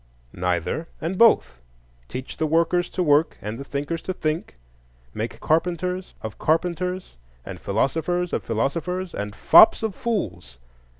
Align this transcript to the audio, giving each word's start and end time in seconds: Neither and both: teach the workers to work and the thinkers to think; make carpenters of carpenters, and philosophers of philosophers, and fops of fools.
Neither 0.33 0.87
and 0.99 1.15
both: 1.15 1.61
teach 2.07 2.37
the 2.37 2.47
workers 2.47 2.89
to 2.89 3.03
work 3.03 3.37
and 3.39 3.59
the 3.59 3.63
thinkers 3.63 4.01
to 4.01 4.13
think; 4.13 4.57
make 5.13 5.39
carpenters 5.39 6.15
of 6.23 6.39
carpenters, 6.39 7.17
and 7.45 7.59
philosophers 7.59 8.33
of 8.33 8.41
philosophers, 8.41 9.13
and 9.13 9.35
fops 9.35 9.83
of 9.83 9.93
fools. 9.93 10.57